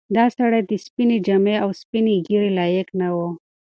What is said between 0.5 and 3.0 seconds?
د سپینې جامې او سپینې ږیرې لایق